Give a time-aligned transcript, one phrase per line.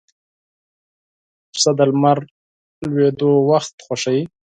[1.51, 2.17] پسه د لمر
[2.89, 4.23] لوېدو وخت خوښوي.